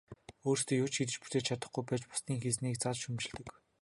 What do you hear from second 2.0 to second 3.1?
бусдын хийснийг зад